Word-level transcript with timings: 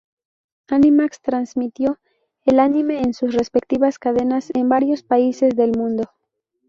Animax 0.71 1.21
transmitió 1.21 1.99
el 2.45 2.59
anime 2.59 3.03
en 3.03 3.13
sus 3.13 3.35
respectivas 3.35 3.99
cadenas 3.99 4.49
en 4.55 4.67
varios 4.67 5.03
países 5.03 5.55
del 5.55 5.77
mundo. 5.77 6.05